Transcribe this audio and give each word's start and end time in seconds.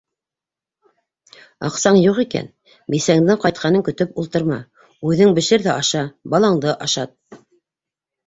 Аҡсаң 1.67 1.97
юҡ 2.03 2.21
икән, 2.23 2.47
бисәңдең 2.95 3.37
ҡайтҡанын 3.43 3.85
көтөп 3.89 4.17
ултырма, 4.23 4.57
үҙең 5.11 5.37
бешер 5.41 5.65
ҙә 5.69 5.75
аша, 5.85 6.01
балаңды 6.35 6.73
ашат! 6.89 7.13